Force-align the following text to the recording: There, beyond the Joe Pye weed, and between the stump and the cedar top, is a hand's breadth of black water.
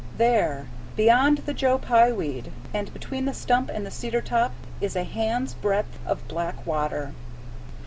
There, 0.17 0.65
beyond 0.95 1.43
the 1.45 1.53
Joe 1.53 1.77
Pye 1.77 2.11
weed, 2.11 2.51
and 2.73 2.91
between 2.91 3.25
the 3.25 3.35
stump 3.35 3.69
and 3.69 3.85
the 3.85 3.91
cedar 3.91 4.19
top, 4.19 4.51
is 4.81 4.95
a 4.95 5.03
hand's 5.03 5.53
breadth 5.53 5.99
of 6.07 6.27
black 6.27 6.65
water. 6.65 7.13